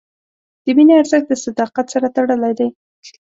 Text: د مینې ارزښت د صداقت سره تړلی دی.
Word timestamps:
د 0.63 0.65
مینې 0.77 0.93
ارزښت 1.01 1.27
د 1.29 1.33
صداقت 1.45 1.85
سره 1.93 2.07
تړلی 2.15 2.53
دی. 2.59 2.69